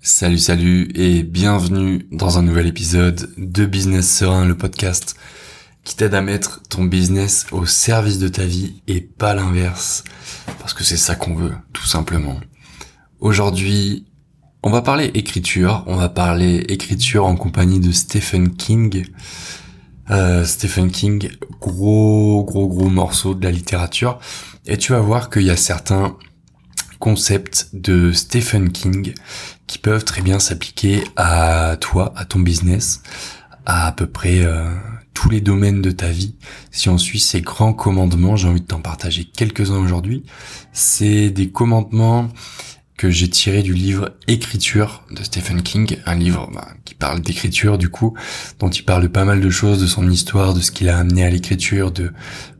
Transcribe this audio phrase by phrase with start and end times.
[0.00, 5.16] Salut salut et bienvenue dans un nouvel épisode de Business Serein, le podcast
[5.82, 10.04] qui t'aide à mettre ton business au service de ta vie et pas l'inverse.
[10.60, 12.38] Parce que c'est ça qu'on veut, tout simplement.
[13.18, 14.06] Aujourd'hui,
[14.62, 19.04] on va parler écriture, on va parler écriture en compagnie de Stephen King.
[20.10, 21.28] Euh, Stephen King,
[21.60, 24.20] gros gros gros morceau de la littérature.
[24.64, 26.16] Et tu vas voir qu'il y a certains
[26.98, 29.14] concepts de Stephen King
[29.66, 33.02] qui peuvent très bien s'appliquer à toi, à ton business,
[33.66, 34.70] à à peu près euh,
[35.14, 36.36] tous les domaines de ta vie.
[36.70, 40.24] Si on suit ces grands commandements, j'ai envie de t'en partager quelques-uns aujourd'hui.
[40.72, 42.28] C'est des commandements
[42.98, 47.78] que j'ai tirés du livre Écriture de Stephen King, un livre bah, qui parle d'écriture
[47.78, 48.14] du coup,
[48.58, 51.24] dont il parle pas mal de choses, de son histoire, de ce qu'il a amené
[51.24, 52.12] à l'écriture, de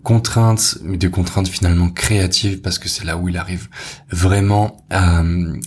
[0.04, 3.68] contraintes, mais de contraintes finalement créatives, parce que c'est là où il arrive
[4.10, 5.22] vraiment à,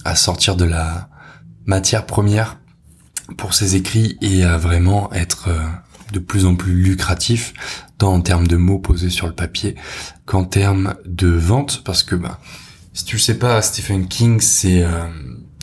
[0.05, 1.09] à sortir de la
[1.65, 2.57] matière première
[3.37, 5.59] pour ses écrits et à vraiment être euh,
[6.13, 7.53] de plus en plus lucratif,
[7.97, 9.75] tant en termes de mots posés sur le papier
[10.25, 12.39] qu'en termes de vente, parce que bah,
[12.93, 15.07] si tu le sais pas, Stephen King, c'est euh,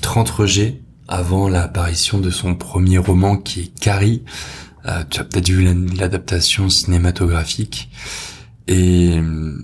[0.03, 4.25] 30 rejets avant l'apparition de son premier roman qui est Carrie.
[4.87, 5.65] Euh, tu as peut-être vu
[5.97, 7.91] l'adaptation cinématographique.
[8.67, 9.59] Et euh,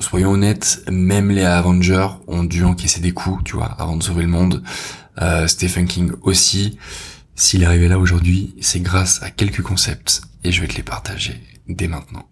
[0.00, 4.22] soyons honnêtes, même les Avengers ont dû encaisser des coups, tu vois, avant de sauver
[4.22, 4.62] le monde.
[5.20, 6.78] Euh, Stephen King aussi.
[7.34, 10.82] S'il est arrivé là aujourd'hui, c'est grâce à quelques concepts et je vais te les
[10.82, 12.26] partager dès maintenant.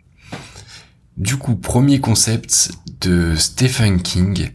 [1.21, 2.71] Du coup, premier concept
[3.03, 4.53] de Stephen King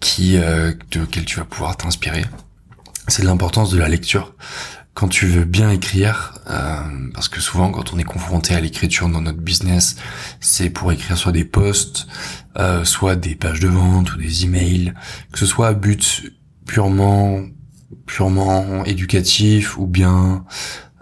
[0.00, 2.24] qui euh, de lequel tu vas pouvoir t'inspirer,
[3.06, 4.34] c'est l'importance de la lecture.
[4.94, 6.80] Quand tu veux bien écrire, euh,
[7.12, 9.96] parce que souvent quand on est confronté à l'écriture dans notre business,
[10.40, 12.06] c'est pour écrire soit des posts,
[12.56, 14.94] euh, soit des pages de vente ou des emails,
[15.32, 16.32] que ce soit à but
[16.64, 17.42] purement
[18.06, 20.46] purement éducatif ou bien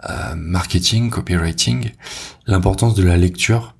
[0.09, 1.91] euh, marketing, copywriting,
[2.47, 3.75] l'importance de la lecture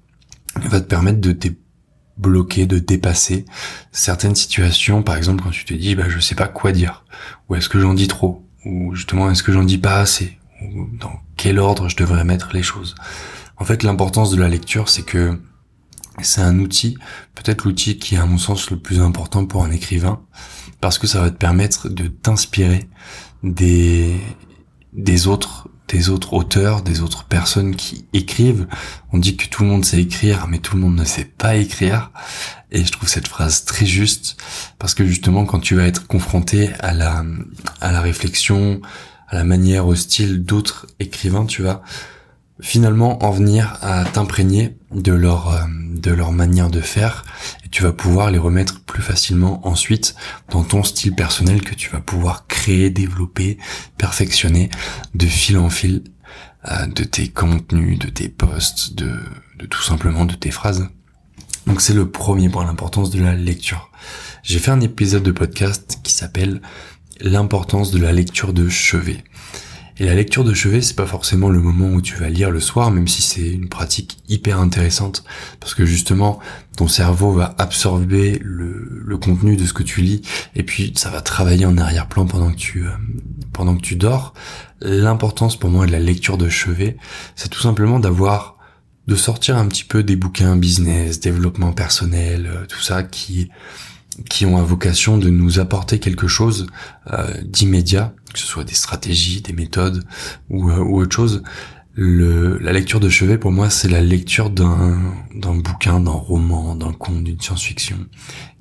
[0.68, 3.46] va te permettre de débloquer, de dépasser
[3.92, 5.04] certaines situations.
[5.04, 7.06] Par exemple, quand tu te dis, bah, je sais pas quoi dire,
[7.48, 10.88] ou est-ce que j'en dis trop, ou justement, est-ce que j'en dis pas assez, ou
[11.00, 12.96] dans quel ordre je devrais mettre les choses.
[13.58, 15.40] En fait, l'importance de la lecture, c'est que
[16.22, 16.98] c'est un outil,
[17.36, 20.22] peut-être l'outil qui est à mon sens le plus important pour un écrivain,
[20.82, 22.90] parce que ça va te permettre de t'inspirer
[23.44, 24.20] des
[24.92, 28.68] des autres des autres auteurs, des autres personnes qui écrivent.
[29.12, 31.56] On dit que tout le monde sait écrire, mais tout le monde ne sait pas
[31.56, 32.12] écrire.
[32.72, 34.38] Et je trouve cette phrase très juste
[34.78, 37.24] parce que justement, quand tu vas être confronté à la
[37.82, 38.82] à la réflexion,
[39.28, 41.82] à la manière, au style d'autres écrivains, tu vas
[42.62, 47.26] finalement en venir à t'imprégner de leur euh, de leur manière de faire
[47.66, 50.16] et tu vas pouvoir les remettre plus facilement ensuite
[50.50, 53.58] dans ton style personnel que tu vas pouvoir créer, développer,
[53.98, 54.70] perfectionner
[55.14, 56.04] de fil en fil
[56.70, 59.20] euh, de tes contenus, de tes posts, de,
[59.58, 60.90] de tout simplement de tes phrases.
[61.68, 63.92] Donc c'est le premier point, l'importance de la lecture.
[64.44, 66.62] J'ai fait un épisode de podcast qui s'appelle
[67.22, 69.24] l'importance de la lecture de chevet.
[70.00, 72.62] Et la lecture de chevet, c'est pas forcément le moment où tu vas lire le
[72.62, 75.26] soir, même si c'est une pratique hyper intéressante,
[75.60, 76.40] parce que justement,
[76.78, 80.22] ton cerveau va absorber le, contenu de ce que tu lis,
[80.56, 82.92] et puis ça va travailler en arrière-plan pendant que tu euh,
[83.52, 84.34] pendant que tu dors.
[84.82, 86.96] L'importance pour moi de la lecture de chevet,
[87.36, 88.56] c'est tout simplement d'avoir
[89.08, 93.50] de sortir un petit peu des bouquins business, développement personnel, euh, tout ça qui
[94.30, 96.68] qui ont à vocation de nous apporter quelque chose
[97.14, 100.04] euh, d'immédiat, que ce soit des stratégies, des méthodes
[100.50, 101.44] ou, euh, autre chose.
[101.96, 107.26] La lecture de chevet, pour moi, c'est la lecture d'un bouquin, d'un roman, d'un conte,
[107.26, 107.98] d'une science-fiction,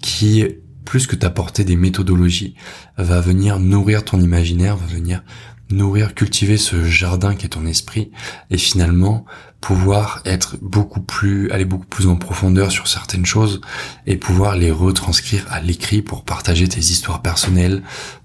[0.00, 0.44] qui,
[0.84, 2.56] plus que t'apporter des méthodologies,
[2.96, 5.22] va venir nourrir ton imaginaire, va venir
[5.70, 8.10] nourrir, cultiver ce jardin qui est ton esprit,
[8.50, 9.24] et finalement
[9.60, 13.60] pouvoir être beaucoup plus, aller beaucoup plus en profondeur sur certaines choses
[14.06, 17.82] et pouvoir les retranscrire à l'écrit pour partager tes histoires personnelles,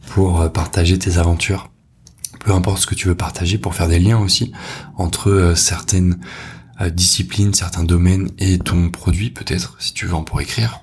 [0.09, 1.71] pour euh, partager tes aventures,
[2.39, 4.51] peu importe ce que tu veux partager, pour faire des liens aussi
[4.97, 6.19] entre euh, certaines
[6.81, 10.81] euh, disciplines, certains domaines et ton produit peut-être, si tu en pour écrire.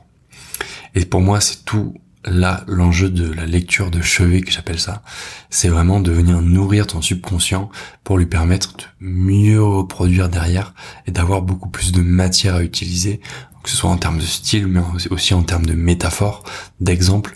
[0.94, 1.94] Et pour moi, c'est tout
[2.24, 5.02] là l'enjeu de la lecture de chevet que j'appelle ça,
[5.48, 7.70] c'est vraiment de venir nourrir ton subconscient
[8.04, 10.74] pour lui permettre de mieux reproduire derrière
[11.06, 13.20] et d'avoir beaucoup plus de matière à utiliser,
[13.62, 14.80] que ce soit en termes de style mais
[15.10, 16.44] aussi en termes de métaphores,
[16.80, 17.34] d'exemples,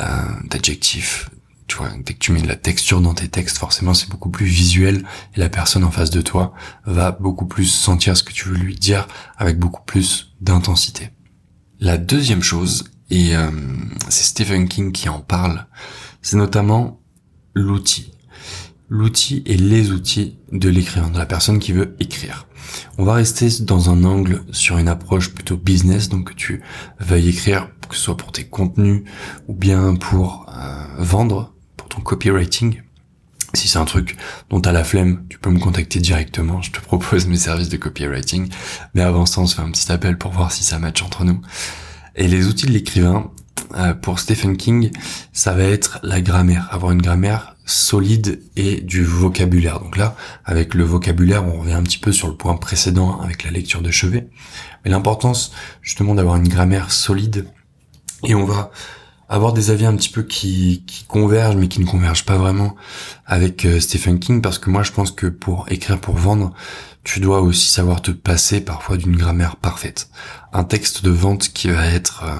[0.00, 0.04] euh,
[0.48, 1.30] d'adjectifs.
[1.66, 4.30] Tu vois, dès que tu mets de la texture dans tes textes, forcément c'est beaucoup
[4.30, 5.04] plus visuel
[5.36, 6.52] et la personne en face de toi
[6.84, 9.06] va beaucoup plus sentir ce que tu veux lui dire
[9.36, 11.10] avec beaucoup plus d'intensité.
[11.78, 13.50] La deuxième chose, et euh,
[14.08, 15.66] c'est Stephen King qui en parle,
[16.22, 17.00] c'est notamment
[17.54, 18.12] l'outil.
[18.88, 22.46] L'outil et les outils de l'écrivain, de la personne qui veut écrire.
[22.98, 26.62] On va rester dans un angle sur une approche plutôt business, donc tu
[26.98, 29.02] veuilles écrire, que ce soit pour tes contenus
[29.48, 32.82] ou bien pour euh, vendre, pour ton copywriting.
[33.54, 34.16] Si c'est un truc
[34.48, 36.62] dont t'as la flemme, tu peux me contacter directement.
[36.62, 38.48] Je te propose mes services de copywriting.
[38.94, 41.24] Mais avant ça, on se fait un petit appel pour voir si ça match entre
[41.24, 41.40] nous.
[42.20, 43.30] Et les outils de l'écrivain,
[43.76, 44.90] euh, pour Stephen King,
[45.32, 46.68] ça va être la grammaire.
[46.70, 49.80] Avoir une grammaire solide et du vocabulaire.
[49.80, 50.14] Donc là,
[50.44, 53.80] avec le vocabulaire, on revient un petit peu sur le point précédent avec la lecture
[53.80, 54.28] de chevet.
[54.84, 57.46] Mais l'importance, justement, d'avoir une grammaire solide.
[58.24, 58.70] Et on va
[59.30, 62.76] avoir des avis un petit peu qui, qui convergent mais qui ne convergent pas vraiment
[63.24, 66.52] avec euh, Stephen King parce que moi je pense que pour écrire pour vendre
[67.02, 70.10] tu dois aussi savoir te passer parfois d'une grammaire parfaite.
[70.52, 72.38] Un texte de vente qui va être euh,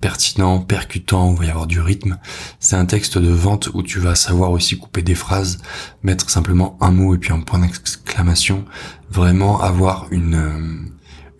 [0.00, 2.18] pertinent, percutant, où il va y avoir du rythme,
[2.60, 5.58] c'est un texte de vente où tu vas savoir aussi couper des phrases,
[6.02, 8.66] mettre simplement un mot et puis un point d'exclamation,
[9.10, 10.92] vraiment avoir une euh,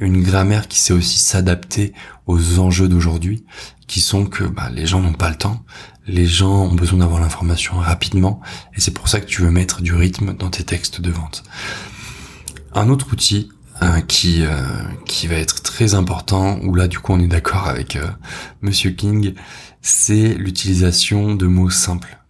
[0.02, 1.93] une grammaire qui sait aussi s'adapter
[2.26, 3.44] aux enjeux d'aujourd'hui,
[3.87, 5.62] qui sont que bah, les gens n'ont pas le temps,
[6.06, 8.40] les gens ont besoin d'avoir l'information rapidement,
[8.75, 11.44] et c'est pour ça que tu veux mettre du rythme dans tes textes de vente.
[12.75, 13.50] Un autre outil
[13.82, 14.60] euh, qui euh,
[15.06, 18.06] qui va être très important, où là du coup on est d'accord avec euh,
[18.60, 19.34] Monsieur King,
[19.82, 22.21] c'est l'utilisation de mots simples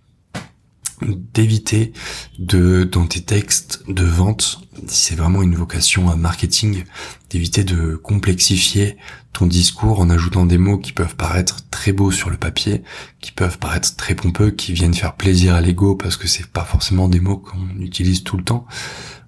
[1.34, 1.92] d'éviter
[2.38, 6.84] de dans tes textes de vente si c'est vraiment une vocation à marketing
[7.30, 8.96] d'éviter de complexifier
[9.32, 12.82] ton discours en ajoutant des mots qui peuvent paraître très beaux sur le papier
[13.20, 16.64] qui peuvent paraître très pompeux qui viennent faire plaisir à l'ego parce que c'est pas
[16.64, 18.66] forcément des mots qu'on utilise tout le temps.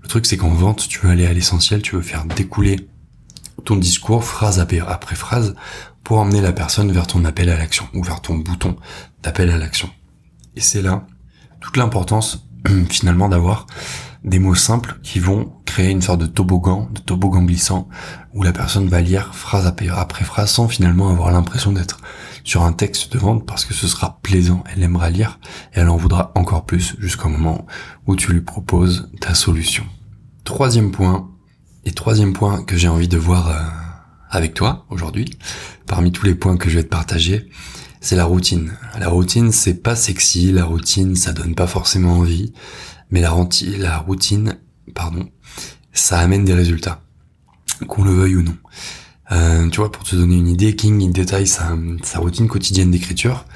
[0.02, 2.88] Le truc c'est qu'en vente tu veux aller à l'essentiel tu veux faire découler
[3.64, 5.54] ton discours phrase après phrase
[6.02, 8.76] pour emmener la personne vers ton appel à l'action ou vers ton bouton
[9.22, 9.90] d'appel à l'action.
[10.54, 11.06] Et c'est là
[11.64, 12.46] toute l'importance
[12.90, 13.66] finalement d'avoir
[14.22, 17.88] des mots simples qui vont créer une sorte de toboggan, de toboggan glissant,
[18.32, 22.00] où la personne va lire phrase après phrase sans finalement avoir l'impression d'être
[22.42, 25.38] sur un texte de vente parce que ce sera plaisant, elle aimera lire
[25.74, 27.66] et elle en voudra encore plus jusqu'au moment
[28.06, 29.84] où tu lui proposes ta solution.
[30.44, 31.30] Troisième point,
[31.86, 33.54] et troisième point que j'ai envie de voir euh,
[34.30, 35.38] avec toi aujourd'hui,
[35.86, 37.48] parmi tous les points que je vais te partager,
[38.04, 38.76] c'est la routine.
[38.98, 42.52] La routine, c'est pas sexy, la routine, ça donne pas forcément envie,
[43.10, 44.58] mais la, routine,
[44.94, 45.26] pardon,
[45.94, 47.00] ça amène des résultats,
[47.88, 48.56] qu'on le veuille ou non.
[49.32, 52.90] Euh, tu vois, pour te donner une idée, King il détaille sa, sa routine quotidienne
[52.90, 53.46] d'écriture,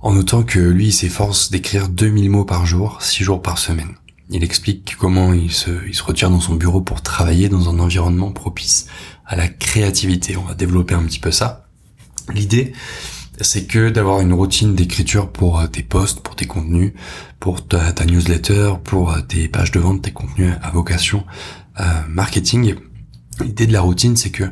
[0.00, 3.96] en notant que lui, il s'efforce d'écrire 2000 mots par jour, 6 jours par semaine.
[4.30, 7.78] Il explique comment il se, il se retire dans son bureau pour travailler dans un
[7.80, 8.86] environnement propice
[9.26, 10.38] à la créativité.
[10.38, 11.66] On va développer un petit peu ça.
[12.32, 12.72] L'idée,
[13.40, 16.92] c'est que d'avoir une routine d'écriture pour euh, tes posts, pour tes contenus,
[17.40, 21.24] pour ta, newsletter, pour euh, tes pages de vente, tes contenus à vocation
[21.80, 22.74] euh, marketing.
[23.40, 24.44] L'idée de la routine, c'est que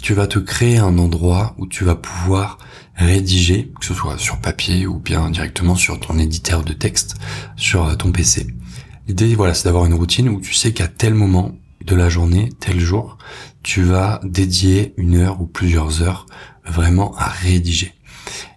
[0.00, 2.58] tu vas te créer un endroit où tu vas pouvoir
[2.94, 7.16] rédiger, que ce soit sur papier ou bien directement sur ton éditeur de texte,
[7.56, 8.46] sur ton PC.
[9.06, 11.52] L'idée, voilà, c'est d'avoir une routine où tu sais qu'à tel moment
[11.84, 13.18] de la journée, tel jour,
[13.62, 16.26] tu vas dédier une heure ou plusieurs heures
[16.64, 17.94] vraiment à rédiger.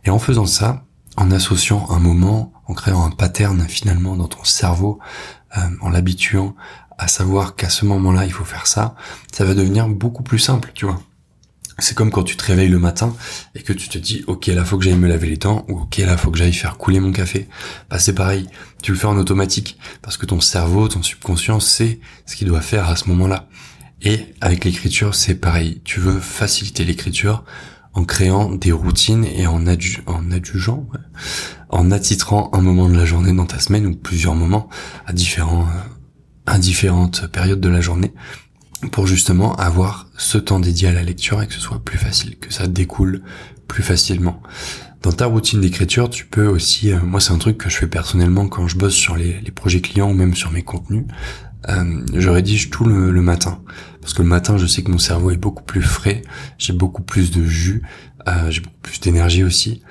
[0.05, 0.85] Et en faisant ça,
[1.17, 4.99] en associant un moment, en créant un pattern finalement dans ton cerveau,
[5.57, 6.55] euh, en l'habituant
[6.97, 8.95] à savoir qu'à ce moment-là, il faut faire ça,
[9.31, 11.01] ça va devenir beaucoup plus simple, tu vois.
[11.79, 13.15] C'est comme quand tu te réveilles le matin
[13.55, 15.79] et que tu te dis ok là faut que j'aille me laver les dents ou
[15.81, 17.49] ok là faut que j'aille faire couler mon café.
[17.89, 18.47] Bah c'est pareil,
[18.83, 22.61] tu le fais en automatique parce que ton cerveau, ton subconscient sait ce qu'il doit
[22.61, 23.47] faire à ce moment-là.
[24.03, 27.43] Et avec l'écriture c'est pareil, tu veux faciliter l'écriture,
[27.93, 29.63] en créant des routines et en,
[30.07, 30.87] en adjugeant,
[31.69, 34.67] en attitrant un moment de la journée dans ta semaine ou plusieurs moments
[35.05, 35.67] à différents,
[36.45, 38.13] à différentes périodes de la journée
[38.91, 42.37] pour justement avoir ce temps dédié à la lecture et que ce soit plus facile,
[42.37, 43.21] que ça découle
[43.67, 44.41] plus facilement.
[45.01, 47.87] Dans ta routine d'écriture, tu peux aussi, euh, moi c'est un truc que je fais
[47.87, 51.03] personnellement quand je bosse sur les, les projets clients ou même sur mes contenus,
[51.69, 53.61] euh, je rédige tout le, matin.
[54.01, 56.21] Parce que le matin, je sais que mon cerveau est beaucoup plus frais,
[56.57, 57.83] j'ai beaucoup plus de jus,
[58.27, 59.81] euh, j'ai beaucoup plus d'énergie aussi,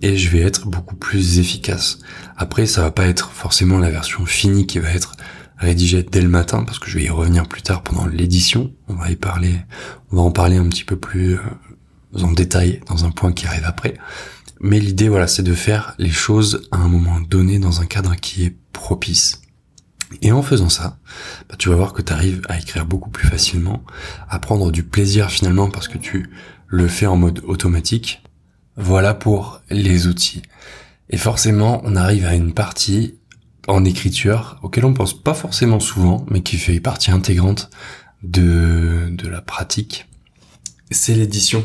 [0.00, 1.98] et je vais être beaucoup plus efficace.
[2.36, 5.14] Après, ça va pas être forcément la version finie qui va être
[5.58, 8.72] rédigée dès le matin, parce que je vais y revenir plus tard pendant l'édition.
[8.88, 9.60] On va y parler,
[10.10, 11.40] on va en parler un petit peu plus euh,
[12.20, 13.94] en détail dans un point qui arrive après.
[14.60, 18.14] Mais l'idée, voilà, c'est de faire les choses à un moment donné dans un cadre
[18.14, 19.42] qui est propice.
[20.20, 20.98] Et en faisant ça,
[21.48, 23.82] bah, tu vas voir que tu arrives à écrire beaucoup plus facilement,
[24.28, 26.30] à prendre du plaisir finalement parce que tu
[26.68, 28.22] le fais en mode automatique.
[28.76, 30.42] Voilà pour les outils.
[31.10, 33.14] Et forcément, on arrive à une partie
[33.68, 37.70] en écriture auquel on pense pas forcément souvent, mais qui fait partie intégrante
[38.22, 40.08] de, de la pratique,
[40.90, 41.64] c'est l'édition.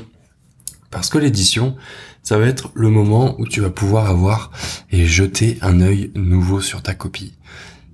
[0.89, 1.75] Parce que l'édition,
[2.23, 4.51] ça va être le moment où tu vas pouvoir avoir
[4.91, 7.33] et jeter un œil nouveau sur ta copie.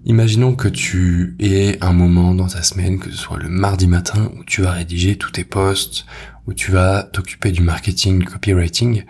[0.06, 4.32] Imaginons que tu aies un moment dans ta semaine, que ce soit le mardi matin,
[4.38, 6.06] où tu vas rédiger tous tes posts,
[6.46, 9.06] où tu vas t'occuper du marketing, du copywriting.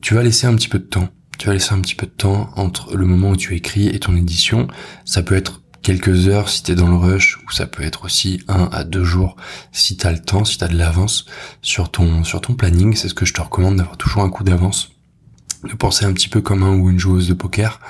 [0.00, 1.08] Tu vas laisser un petit peu de temps.
[1.38, 3.98] Tu vas laisser un petit peu de temps entre le moment où tu écris et
[3.98, 4.68] ton édition.
[5.04, 8.42] Ça peut être quelques heures si t'es dans le rush, ou ça peut être aussi
[8.48, 9.36] un à deux jours
[9.72, 11.26] si t'as le temps, si t'as de l'avance
[11.60, 12.94] sur ton, sur ton planning.
[12.94, 14.92] C'est ce que je te recommande d'avoir toujours un coup d'avance.
[15.64, 17.80] De penser un petit peu comme un ou une joueuse de poker.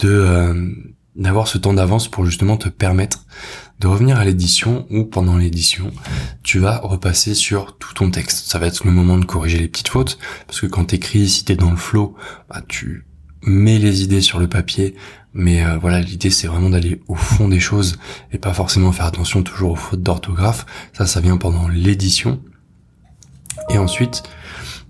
[0.00, 0.70] De, euh,
[1.16, 3.24] d'avoir ce temps d'avance pour justement te permettre
[3.80, 5.92] de revenir à l'édition ou pendant l'édition,
[6.42, 8.50] tu vas repasser sur tout ton texte.
[8.50, 11.44] Ça va être le moment de corriger les petites fautes parce que quand t'écris, si
[11.44, 12.16] t'es dans le flow,
[12.48, 13.06] bah, tu
[13.42, 14.96] mets les idées sur le papier,
[15.38, 17.96] mais euh, voilà, l'idée c'est vraiment d'aller au fond des choses
[18.32, 20.66] et pas forcément faire attention toujours aux fautes d'orthographe.
[20.92, 22.42] Ça, ça vient pendant l'édition.
[23.70, 24.24] Et ensuite,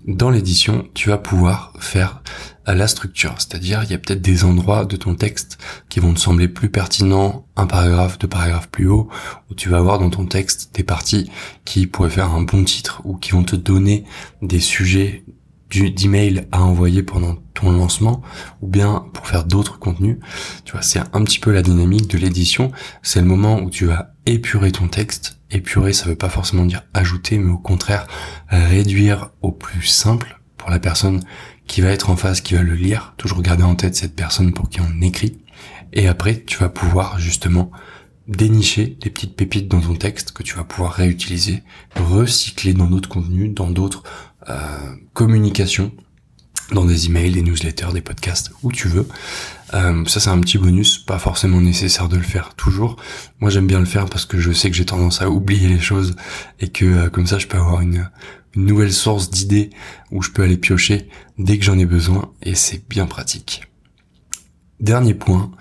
[0.07, 2.23] dans l'édition, tu vas pouvoir faire
[2.65, 3.35] la structure.
[3.37, 6.69] C'est-à-dire, il y a peut-être des endroits de ton texte qui vont te sembler plus
[6.69, 9.07] pertinents, un paragraphe, deux paragraphes plus haut,
[9.51, 11.29] où tu vas avoir dans ton texte des parties
[11.63, 14.03] qui pourraient faire un bon titre ou qui vont te donner
[14.41, 15.25] des sujets
[15.69, 18.21] d'email à envoyer pendant ton lancement
[18.61, 20.17] ou bien pour faire d'autres contenus.
[20.65, 22.71] Tu vois, c'est un petit peu la dynamique de l'édition.
[23.03, 25.39] C'est le moment où tu vas épurer ton texte.
[25.51, 28.07] Épurer, ça veut pas forcément dire ajouter, mais au contraire,
[28.49, 31.21] réduire au plus simple pour la personne
[31.67, 34.53] qui va être en face, qui va le lire, toujours garder en tête cette personne
[34.53, 35.39] pour qui on écrit.
[35.93, 37.71] Et après, tu vas pouvoir justement
[38.27, 41.63] dénicher des petites pépites dans ton texte que tu vas pouvoir réutiliser,
[41.95, 44.03] recycler dans d'autres contenus, dans d'autres
[44.47, 45.91] euh, communications,
[46.71, 49.07] dans des emails, des newsletters, des podcasts, où tu veux.
[49.73, 52.97] Euh, ça c'est un petit bonus, pas forcément nécessaire de le faire toujours.
[53.39, 55.79] Moi j'aime bien le faire parce que je sais que j'ai tendance à oublier les
[55.79, 56.15] choses
[56.59, 58.09] et que euh, comme ça je peux avoir une,
[58.55, 59.69] une nouvelle source d'idées
[60.11, 63.63] où je peux aller piocher dès que j'en ai besoin et c'est bien pratique.
[64.79, 65.51] Dernier point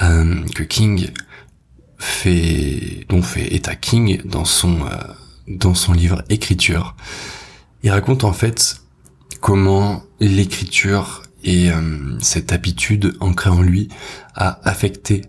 [0.00, 1.10] euh, que King
[1.98, 4.96] fait, dont fait état King dans son euh,
[5.48, 6.96] dans son livre Écriture.
[7.82, 8.82] Il raconte en fait
[9.40, 13.88] comment l'écriture et euh, cette habitude ancrée en lui
[14.34, 15.22] a affecté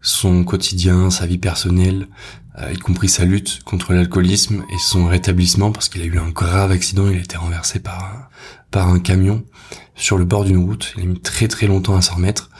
[0.00, 2.06] son quotidien, sa vie personnelle,
[2.58, 6.30] euh, y compris sa lutte contre l'alcoolisme et son rétablissement parce qu'il a eu un
[6.30, 8.28] grave accident, il a été renversé par un,
[8.70, 9.44] par un camion
[9.96, 12.50] sur le bord d'une route, il a mis très très longtemps à s'en remettre.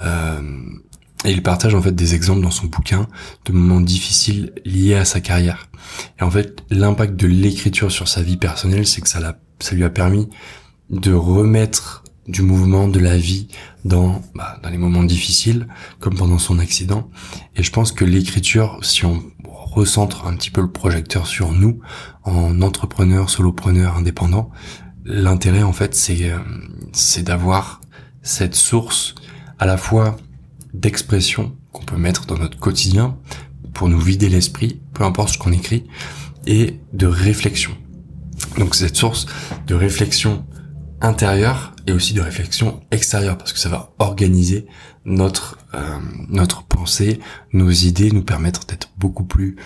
[0.00, 0.42] Euh,
[1.24, 3.06] et il partage en fait des exemples dans son bouquin
[3.44, 5.68] de moments difficiles liés à sa carrière.
[6.18, 9.74] Et en fait, l'impact de l'écriture sur sa vie personnelle, c'est que ça, l'a, ça
[9.74, 10.28] lui a permis
[10.90, 13.48] de remettre du mouvement, de la vie
[13.84, 15.66] dans, bah, dans les moments difficiles,
[15.98, 17.10] comme pendant son accident.
[17.56, 21.80] Et je pense que l'écriture, si on recentre un petit peu le projecteur sur nous,
[22.24, 24.50] en entrepreneur, solopreneur, indépendant,
[25.04, 26.38] l'intérêt en fait c'est euh,
[26.92, 27.80] c'est d'avoir
[28.22, 29.14] cette source
[29.58, 30.16] à la fois
[30.74, 33.16] d'expression qu'on peut mettre dans notre quotidien
[33.74, 35.84] pour nous vider l'esprit, peu importe ce qu'on écrit,
[36.46, 37.72] et de réflexion.
[38.58, 39.26] Donc cette source
[39.66, 40.44] de réflexion
[41.00, 44.66] intérieure et aussi de réflexion extérieure parce que ça va organiser
[45.04, 45.98] notre euh,
[46.28, 47.18] notre pensée,
[47.52, 49.56] nos idées, nous permettre d'être beaucoup plus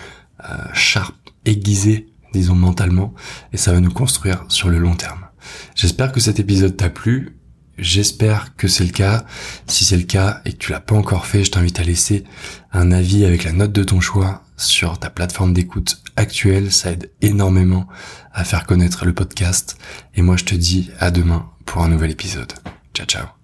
[0.43, 3.13] euh, sharp, aiguisé, disons mentalement,
[3.53, 5.27] et ça va nous construire sur le long terme.
[5.75, 7.36] J'espère que cet épisode t'a plu.
[7.77, 9.25] J'espère que c'est le cas.
[9.67, 12.23] Si c'est le cas et que tu l'as pas encore fait, je t'invite à laisser
[12.71, 16.71] un avis avec la note de ton choix sur ta plateforme d'écoute actuelle.
[16.71, 17.87] Ça aide énormément
[18.33, 19.77] à faire connaître le podcast.
[20.15, 22.53] Et moi, je te dis à demain pour un nouvel épisode.
[22.93, 23.36] Ciao, ciao.